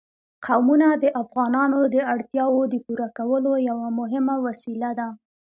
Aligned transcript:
قومونه 0.45 0.87
د 1.03 1.05
افغانانو 1.21 1.79
د 1.93 1.97
اړتیاوو 2.13 2.61
د 2.73 2.75
پوره 2.85 3.07
کولو 3.17 3.51
یوه 3.69 3.87
مهمه 3.99 4.35
وسیله 4.47 4.89
ده. 4.99 5.07